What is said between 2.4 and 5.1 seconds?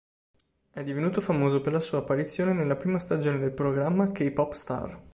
nella prima stagione del programma "K-pop Star".